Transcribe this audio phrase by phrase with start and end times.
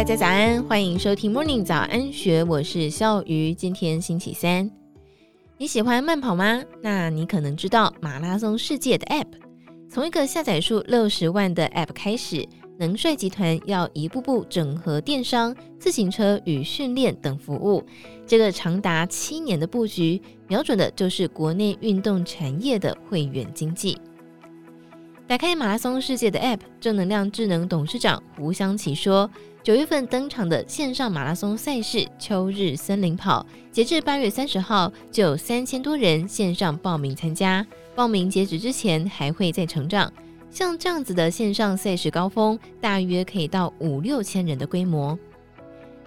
[0.00, 3.52] 大家早安，欢迎收听 Morning 早安学，我是笑鱼。
[3.52, 4.70] 今天星期三，
[5.58, 6.64] 你喜欢慢跑吗？
[6.80, 9.26] 那你可能知道马拉松世界的 App，
[9.90, 12.48] 从一个下载数六十万的 App 开始，
[12.78, 17.84] 能帅集团要一步步整合电商、自行车与训练等服务，
[18.26, 23.98] 这个长达七年的布局，瞄准的就是国内运动产业的会员经济。
[25.26, 29.30] 打开马拉松世界的 App，正能量智能董事长胡湘琪说
[29.62, 40.10] ：“九月份登场的线上马拉松赛事秋日森林跑，截至八月三十号就有三千多人线上报名参加，报名截止之前还会再成长。
[40.50, 45.18] 像这样子的线上赛事高峰，大约可以到五六千人的规模。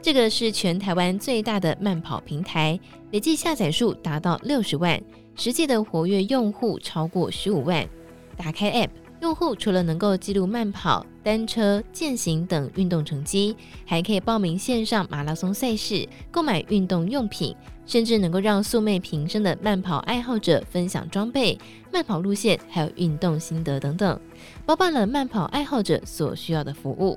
[0.00, 2.78] 这个是全台湾最大的慢跑平台，
[3.10, 5.02] 累计下载数达到六十万，
[5.34, 7.84] 实际的活跃用户超过十五万。
[8.36, 17.54] 打开 App。”用户除了能够记录慢跑、单车、健行等运动成绩，还可以报名线上马拉松赛事、购买运动用品，
[17.86, 21.58] 甚至能够让素昧平生的慢跑爱好者分享装备、
[21.92, 24.20] 慢跑路线，还有运动心得等等，
[24.64, 27.16] 包办了慢跑爱好者所需要的服务。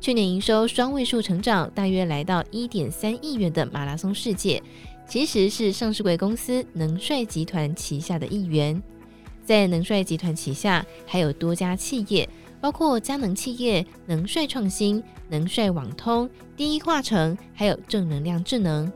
[0.00, 4.60] 去年营收双位数成长，大约来到一点三亿元的马拉松世界，
[5.06, 8.82] 其实是上市贵公司能帅集团旗下的一员。
[9.52, 12.26] 在能帅集团旗下，还有多家企业，
[12.58, 18.90] 包括佳能企业、能帅创新、能帅网通、第一化成，还有正能量智能。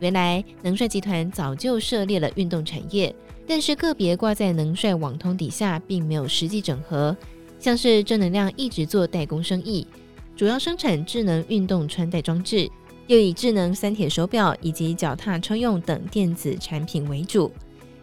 [0.00, 3.14] 原来能帅集团早就涉猎了运动产业，
[3.46, 7.16] 但是个别挂在能帅网通底下，并没有实际整合。
[7.60, 9.86] 像是正能量一直做代工生意，
[10.34, 12.68] 主要生产智能运动穿戴装置，
[13.06, 17.52] 又以智能三铁手表以及脚踏车用等电子产品为主。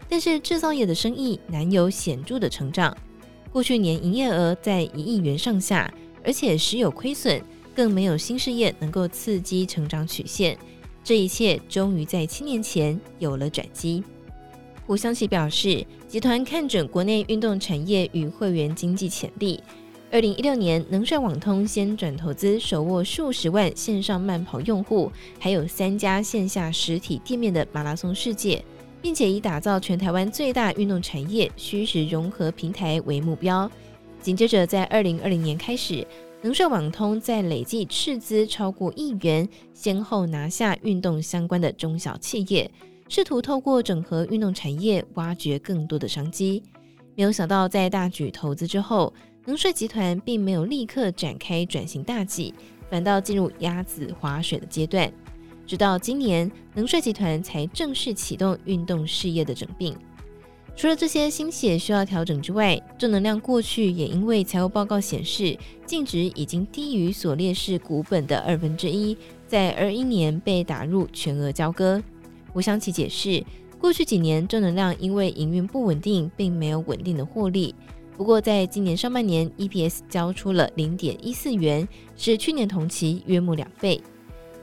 [0.07, 2.95] 但是制造业的生意难有显著的成长，
[3.51, 5.91] 过去年营业额在一亿元上下，
[6.23, 7.41] 而且时有亏损，
[7.75, 10.57] 更没有新事业能够刺激成长曲线。
[11.03, 14.03] 这一切终于在七年前有了转机。
[14.87, 19.61] 胡湘琪表示，集团看准国内运动产业与会员经济潜力。
[20.11, 28.63] 二零一六年，能帅网通先转投资，手握数十万线上慢跑用户，还有三家线下实体店面的马拉松世界。
[29.05, 33.69] 并且以打造全台湾最大运动产业虚实融合平台为目标。
[34.19, 36.03] 紧接着，在二零二零年开始，
[36.41, 42.67] 能帅网通在累计斥资超过亿元，先后拿下运动相关的中小企业，
[43.07, 46.63] 试图透过整合运动产业，挖掘更多的商机。
[47.13, 49.13] 没有想到，在大举投资之后，
[49.45, 52.51] 能帅集团并没有立刻展开转型大计，
[52.89, 55.13] 反倒进入鸭子划水的阶段。
[55.65, 59.95] 直到今年，能帅集团才正式启动运动事业的整并。
[60.75, 69.17] 除了这些心血需要调整之外，正能量过去也因为财务报告显示净值已经低于所列示股本的二分之一，
[69.47, 72.03] 在二一年被打入全额交割。
[72.53, 73.41] 吴湘琪解释，
[73.79, 77.73] 过去几年正能量因为营运不稳定，并没有稳定的获利。
[78.17, 81.87] 不过，在今年上半年，EPS 交出了零点一四元，
[82.17, 84.01] 是去年同期约莫两倍。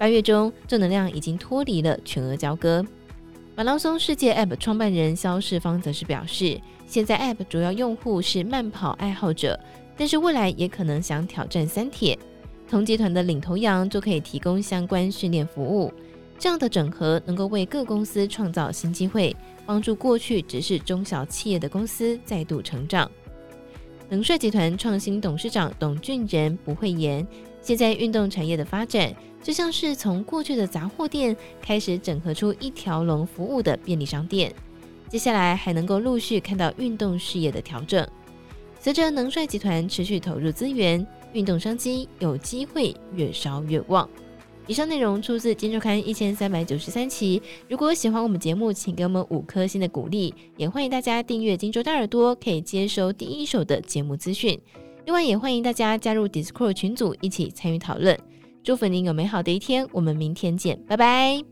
[0.03, 2.85] 八月中，正能量已经脱离了全额交割。
[3.55, 9.57] 马拉松世界 App 创办人肖世芳则是表示，现在 App 主要用户是慢跑爱好者，
[9.97, 12.19] 但是未来也可能想挑战三铁。
[12.69, 15.95] 同集团的领头羊就可以提供相关训练服务。
[16.37, 23.09] 这样的整合能够为各公司创造新机会，帮助过去只是中小企业的公司再度成长。
[24.09, 27.25] 能帅集团创新董事长董俊仁不讳言，
[27.62, 29.15] 现在运动产业的发展。
[29.43, 34.55] 就像是从过去的杂货店开始整合出一条龙服务的便利商店，
[35.09, 38.06] 接下来还能够陆续看到运动事业的调整。
[38.78, 44.09] 随着能帅集团持续投入资源，运动商机有机会越烧越旺。
[44.69, 47.43] 以上内容出自《金周刊》一千三百九十三期。
[47.69, 54.56] 如果喜欢我们节目，请给我们五颗星的鼓励，也欢迎大家订阅《金周大耳朵》，可以接收第一手的节目资讯。
[55.04, 58.16] 另外，也欢迎大家加入 Discord 群组，一起参与讨论。
[58.62, 61.43] 祝福您有美好的一天，我们明天见，拜拜。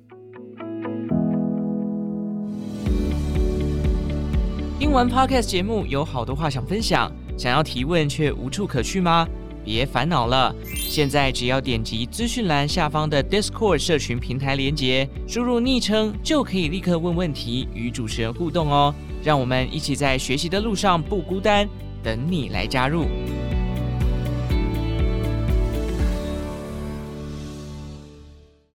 [4.79, 9.27] 听完 Podcast 节目，有好多话想分享，想要提问却无处可去吗？
[9.65, 18.95] 别烦恼了，现在只要点击资讯栏下方的 Discord 社群平台连接，输入昵称就可以立刻问问题，与主持人互动哦。
[19.25, 21.69] 让我们一起在学习的路上不孤单，
[22.03, 23.07] 等你来加入。